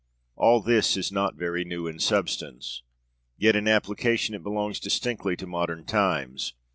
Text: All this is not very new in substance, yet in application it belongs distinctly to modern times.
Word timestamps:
All 0.35 0.61
this 0.63 0.97
is 0.97 1.11
not 1.11 1.35
very 1.35 1.63
new 1.63 1.85
in 1.85 1.99
substance, 1.99 2.81
yet 3.37 3.55
in 3.55 3.67
application 3.67 4.33
it 4.33 4.41
belongs 4.41 4.79
distinctly 4.79 5.35
to 5.37 5.45
modern 5.45 5.85
times. 5.85 6.55